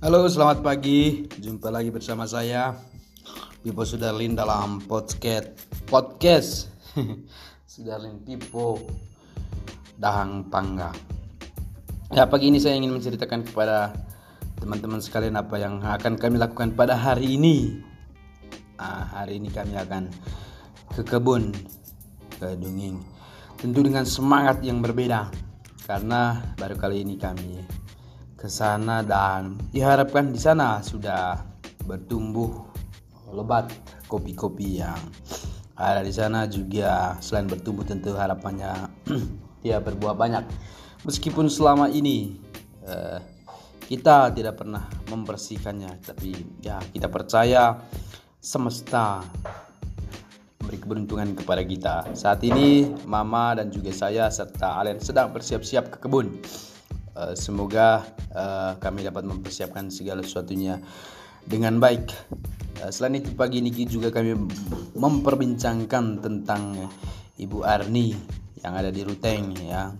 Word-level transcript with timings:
Halo, 0.00 0.24
selamat 0.24 0.64
pagi. 0.64 1.28
Jumpa 1.28 1.68
lagi 1.68 1.92
bersama 1.92 2.24
saya 2.24 2.72
Pipo 3.60 3.84
Sudarlin 3.84 4.32
dalam 4.32 4.80
podcast 4.80 5.52
podcast 5.84 6.72
Sudarlin 7.68 8.16
Pipo 8.24 8.80
Dahang 10.00 10.48
Pangga. 10.48 10.88
Ya, 12.16 12.24
pagi 12.24 12.48
ini 12.48 12.56
saya 12.56 12.80
ingin 12.80 12.96
menceritakan 12.96 13.44
kepada 13.44 13.92
teman-teman 14.56 15.04
sekalian 15.04 15.36
apa 15.36 15.60
yang 15.60 15.84
akan 15.84 16.16
kami 16.16 16.40
lakukan 16.40 16.72
pada 16.72 16.96
hari 16.96 17.36
ini. 17.36 17.84
Nah, 18.80 19.04
hari 19.04 19.36
ini 19.36 19.52
kami 19.52 19.76
akan 19.76 20.08
ke 20.96 21.04
kebun, 21.04 21.52
ke 22.40 22.56
Dunging. 22.56 23.04
Tentu 23.60 23.84
dengan 23.84 24.08
semangat 24.08 24.64
yang 24.64 24.80
berbeda 24.80 25.28
karena 25.84 26.40
baru 26.56 26.80
kali 26.80 27.04
ini 27.04 27.20
kami 27.20 27.79
ke 28.40 28.48
sana 28.48 29.04
dan 29.04 29.60
diharapkan 29.68 30.32
di 30.32 30.40
sana 30.40 30.80
sudah 30.80 31.36
bertumbuh 31.84 32.72
lebat 33.36 33.68
kopi-kopi 34.08 34.80
yang 34.80 34.96
ada 35.76 36.00
di 36.00 36.08
sana 36.08 36.48
juga. 36.48 37.20
Selain 37.20 37.44
bertumbuh 37.44 37.84
tentu 37.84 38.16
harapannya 38.16 38.88
dia 39.62 39.76
berbuah 39.84 40.16
banyak. 40.16 40.48
Meskipun 41.04 41.52
selama 41.52 41.92
ini 41.92 42.40
uh, 42.88 43.20
kita 43.84 44.32
tidak 44.32 44.56
pernah 44.56 44.88
membersihkannya 45.12 46.00
tapi 46.00 46.32
ya 46.64 46.80
kita 46.96 47.12
percaya 47.12 47.76
semesta 48.40 49.20
beri 50.64 50.80
keberuntungan 50.80 51.36
kepada 51.36 51.60
kita. 51.60 51.96
Saat 52.16 52.40
ini 52.40 52.88
mama 53.04 53.52
dan 53.52 53.68
juga 53.68 53.92
saya 53.92 54.32
serta 54.32 54.80
Alen 54.80 54.96
sedang 54.96 55.28
bersiap-siap 55.28 55.92
ke 55.92 56.08
kebun 56.08 56.40
Eh, 57.20 57.36
semoga 57.36 58.00
uh, 58.32 58.80
kami 58.80 59.04
dapat 59.04 59.28
mempersiapkan 59.28 59.92
segala 59.92 60.24
sesuatunya 60.24 60.80
dengan 61.44 61.76
baik. 61.76 62.08
Uh, 62.80 62.88
selain 62.88 63.20
itu 63.20 63.36
pagi 63.36 63.60
ini 63.60 63.68
juga 63.84 64.08
kami 64.08 64.32
memperbincangkan 64.96 66.24
tentang 66.24 66.88
Ibu 67.36 67.60
Arni 67.60 68.16
yang 68.64 68.72
ada 68.72 68.88
di 68.88 69.04
Ruteng 69.04 69.52
ya, 69.60 69.92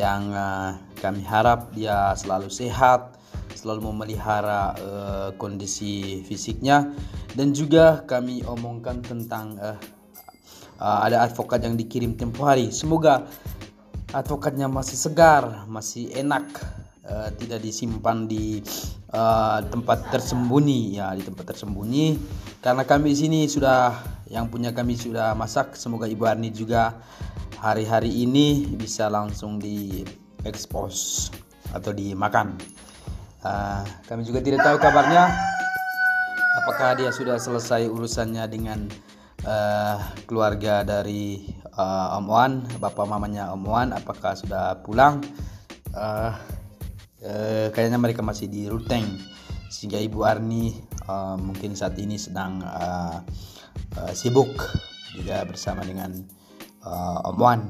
yang 0.00 0.32
uh, 0.32 0.80
kami 0.96 1.20
harap 1.28 1.76
dia 1.76 2.16
selalu 2.16 2.48
sehat, 2.48 3.20
selalu 3.52 3.92
memelihara 3.92 4.72
uh, 4.80 5.28
kondisi 5.36 6.24
fisiknya 6.24 6.88
dan 7.36 7.52
juga 7.52 8.00
kami 8.08 8.40
omongkan 8.48 9.04
tentang 9.04 9.60
uh, 9.60 9.76
uh, 10.80 11.00
ada 11.04 11.20
advokat 11.20 11.68
yang 11.68 11.76
dikirim 11.76 12.16
tempo 12.16 12.48
hari. 12.48 12.72
Semoga 12.72 13.28
advokatnya 14.12 14.70
masih 14.70 14.98
segar, 14.98 15.66
masih 15.66 16.12
enak, 16.14 16.46
uh, 17.06 17.30
tidak 17.34 17.62
disimpan 17.62 18.26
di 18.30 18.62
uh, 19.14 19.62
tempat 19.66 20.10
tersembunyi 20.14 20.98
ya 21.00 21.14
di 21.14 21.22
tempat 21.26 21.54
tersembunyi. 21.54 22.18
Karena 22.62 22.82
kami 22.86 23.14
di 23.14 23.18
sini 23.18 23.40
sudah 23.46 23.94
yang 24.30 24.50
punya 24.50 24.74
kami 24.74 24.98
sudah 24.98 25.34
masak. 25.34 25.74
Semoga 25.78 26.06
Ibu 26.06 26.26
Arni 26.26 26.50
juga 26.54 26.98
hari-hari 27.58 28.10
ini 28.22 28.66
bisa 28.74 29.10
langsung 29.10 29.58
di 29.58 30.02
expose 30.46 31.30
atau 31.74 31.90
dimakan. 31.90 32.58
Uh, 33.46 33.82
kami 34.10 34.26
juga 34.26 34.42
tidak 34.42 34.66
tahu 34.66 34.76
kabarnya 34.82 35.30
apakah 36.66 36.98
dia 36.98 37.14
sudah 37.14 37.38
selesai 37.38 37.86
urusannya 37.86 38.42
dengan 38.50 38.90
uh, 39.46 39.96
keluarga 40.26 40.82
dari 40.82 41.46
uh, 41.78 42.18
Om 42.18 42.26
Wan, 42.26 42.52
bapak 42.82 43.06
mamanya 43.06 43.54
Om 43.54 43.64
Wan, 43.64 43.88
apakah 43.94 44.34
sudah 44.34 44.82
pulang? 44.82 45.22
Uh, 45.94 46.34
uh, 47.24 47.66
kayaknya 47.72 47.96
mereka 47.96 48.20
masih 48.20 48.50
di 48.50 48.66
Ruteng, 48.66 49.06
sehingga 49.70 50.02
Ibu 50.02 50.20
Arni 50.26 50.74
uh, 51.06 51.38
mungkin 51.38 51.78
saat 51.78 51.96
ini 51.96 52.18
sedang 52.18 52.60
uh, 52.60 53.22
uh, 54.02 54.12
sibuk 54.12 54.50
juga 55.14 55.46
bersama 55.46 55.86
dengan 55.86 56.12
uh, 56.84 57.30
Om 57.32 57.38
Wan. 57.38 57.62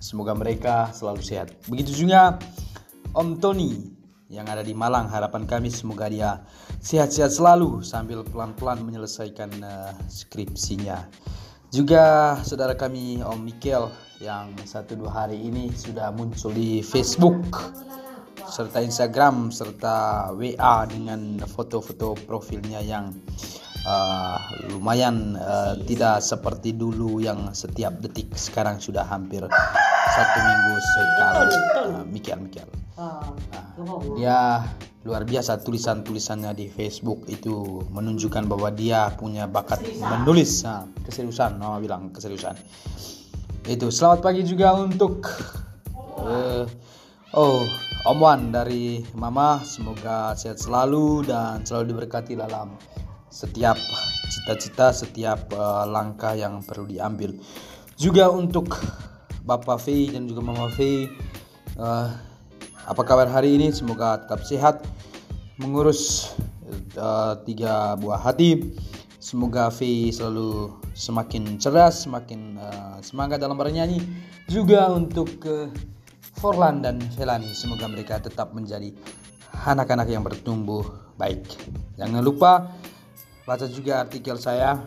Semoga 0.00 0.32
mereka 0.32 0.94
selalu 0.96 1.20
sehat. 1.20 1.52
Begitu 1.68 2.06
juga 2.06 2.40
Om 3.12 3.36
Tony 3.42 3.99
yang 4.30 4.46
ada 4.46 4.62
di 4.62 4.72
Malang. 4.72 5.10
Harapan 5.10 5.44
kami 5.44 5.68
semoga 5.68 6.06
dia 6.06 6.40
sehat-sehat 6.78 7.34
selalu 7.34 7.82
sambil 7.82 8.22
pelan-pelan 8.22 8.80
menyelesaikan 8.86 9.50
uh, 9.60 9.92
skripsinya. 10.06 11.10
Juga 11.70 12.38
saudara 12.46 12.78
kami 12.78 13.22
Om 13.22 13.42
Mikel 13.42 13.90
yang 14.22 14.54
satu 14.62 14.94
dua 14.94 15.26
hari 15.26 15.38
ini 15.38 15.74
sudah 15.74 16.14
muncul 16.14 16.54
di 16.54 16.82
Facebook 16.82 17.46
serta 18.50 18.82
Instagram 18.82 19.54
serta 19.54 20.28
WA 20.34 20.86
dengan 20.90 21.38
foto-foto 21.46 22.18
profilnya 22.26 22.82
yang 22.82 23.14
uh, 23.86 24.38
lumayan 24.74 25.38
uh, 25.38 25.78
tidak 25.86 26.18
seperti 26.20 26.74
dulu 26.74 27.22
yang 27.22 27.54
setiap 27.54 28.02
detik 28.02 28.34
sekarang 28.34 28.82
sudah 28.82 29.06
hampir 29.06 29.46
satu 30.10 30.38
minggu 30.42 30.74
sekali 30.82 31.54
uh, 31.54 32.02
Mikel 32.10 32.38
Mikel 32.42 32.68
uh, 33.00 33.24
dia 34.20 34.68
luar 35.00 35.24
biasa 35.24 35.64
tulisan-tulisannya 35.64 36.52
di 36.52 36.68
Facebook 36.68 37.24
itu 37.32 37.80
menunjukkan 37.88 38.44
bahwa 38.44 38.68
dia 38.68 39.08
punya 39.16 39.48
bakat 39.48 39.80
menulis. 39.96 40.60
Nah, 40.68 40.84
keseriusan 41.08 41.56
mama 41.56 41.80
bilang 41.80 42.12
keseriusan. 42.12 42.52
Itu 43.64 43.88
selamat 43.88 44.20
pagi 44.20 44.42
juga 44.44 44.76
untuk 44.76 45.24
uh, 46.20 46.68
oh 47.32 47.64
Om 48.04 48.18
Wan 48.20 48.52
dari 48.52 49.00
Mama. 49.16 49.60
Semoga 49.64 50.36
sehat 50.36 50.60
selalu 50.60 51.24
dan 51.24 51.64
selalu 51.64 51.96
diberkati 51.96 52.36
dalam 52.36 52.76
setiap 53.32 53.80
cita-cita 54.28 54.92
setiap 54.92 55.48
uh, 55.56 55.88
langkah 55.88 56.36
yang 56.36 56.60
perlu 56.60 56.84
diambil. 56.84 57.32
Juga 57.96 58.28
untuk 58.28 58.76
Bapak 59.48 59.80
V 59.80 60.12
dan 60.12 60.28
juga 60.28 60.44
Mama 60.44 60.68
V 60.76 61.08
uh, 61.80 62.29
apa 62.86 63.02
kabar 63.04 63.28
hari 63.28 63.56
ini? 63.56 63.68
Semoga 63.74 64.20
tetap 64.22 64.40
sehat, 64.46 64.86
mengurus 65.60 66.32
uh, 66.96 67.36
tiga 67.44 67.98
buah 68.00 68.20
hati. 68.20 68.72
Semoga 69.20 69.68
V 69.68 70.08
selalu 70.08 70.72
semakin 70.96 71.60
cerdas, 71.60 72.08
semakin 72.08 72.56
uh, 72.56 72.96
semangat 73.04 73.40
dalam 73.44 73.60
bernyanyi. 73.60 74.00
Juga 74.48 74.88
untuk 74.88 75.28
uh, 75.44 75.68
Forlan 76.40 76.80
dan 76.80 76.96
Felani, 77.14 77.52
semoga 77.52 77.84
mereka 77.84 78.16
tetap 78.16 78.56
menjadi 78.56 78.96
anak-anak 79.68 80.08
yang 80.08 80.24
bertumbuh 80.24 80.80
baik. 81.20 81.44
Jangan 82.00 82.24
lupa 82.24 82.72
baca 83.44 83.66
juga 83.68 84.00
artikel 84.00 84.40
saya 84.40 84.80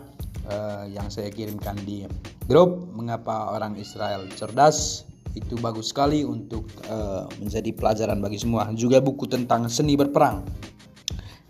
uh, 0.50 0.82
yang 0.90 1.06
saya 1.12 1.30
kirimkan 1.30 1.78
di 1.86 2.02
grup 2.50 2.90
mengapa 2.90 3.54
orang 3.54 3.78
Israel 3.78 4.26
cerdas 4.34 5.06
itu 5.34 5.58
bagus 5.58 5.90
sekali 5.90 6.22
untuk 6.22 6.70
uh, 6.86 7.26
menjadi 7.42 7.74
pelajaran 7.74 8.22
bagi 8.22 8.38
semua. 8.38 8.70
Juga 8.74 9.02
buku 9.02 9.26
tentang 9.26 9.66
seni 9.66 9.98
berperang 9.98 10.46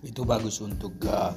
itu 0.04 0.20
bagus 0.24 0.60
untuk 0.60 0.92
uh, 1.08 1.32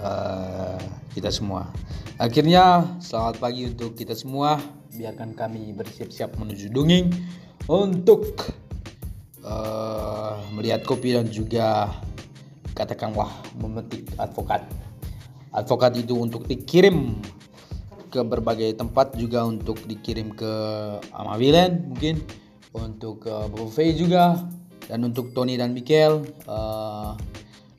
uh, 0.00 0.80
kita 1.12 1.28
semua. 1.28 1.68
Akhirnya 2.16 2.96
selamat 3.00 3.36
pagi 3.40 3.68
untuk 3.68 3.92
kita 3.96 4.16
semua. 4.16 4.60
Biarkan 4.92 5.32
kami 5.32 5.72
bersiap-siap 5.72 6.36
menuju 6.36 6.68
Dunging 6.68 7.08
untuk 7.68 8.52
uh, 9.44 10.36
melihat 10.52 10.84
kopi 10.84 11.16
dan 11.16 11.28
juga 11.28 11.88
katakanlah 12.76 13.32
memetik 13.56 14.08
advokat. 14.20 14.64
Advokat 15.52 16.00
itu 16.00 16.16
untuk 16.16 16.48
dikirim 16.48 17.20
ke 18.12 18.20
berbagai 18.20 18.76
tempat 18.76 19.16
juga 19.16 19.48
untuk 19.48 19.80
dikirim 19.88 20.36
ke 20.36 20.52
Amawilen 21.16 21.88
mungkin 21.88 22.20
untuk 22.76 23.24
ke 23.24 23.34
Buffet 23.48 23.96
juga 23.96 24.36
dan 24.84 25.08
untuk 25.08 25.32
Tony 25.32 25.56
dan 25.56 25.72
Mikel 25.72 26.28
uh, 26.44 27.16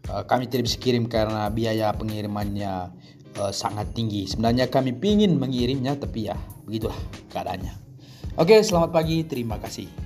uh, 0.10 0.24
kami 0.26 0.50
tidak 0.50 0.74
bisa 0.74 0.78
kirim 0.82 1.06
karena 1.06 1.54
biaya 1.54 1.94
pengirimannya 1.94 2.90
uh, 3.38 3.54
sangat 3.54 3.94
tinggi. 3.94 4.26
Sebenarnya 4.26 4.70
kami 4.74 4.98
ingin 4.98 5.38
mengirimnya 5.38 5.94
tapi 5.94 6.34
ya 6.34 6.38
begitulah 6.66 6.98
keadaannya. 7.30 7.74
Oke 8.42 8.58
selamat 8.66 8.90
pagi 8.90 9.22
terima 9.30 9.62
kasih 9.62 10.03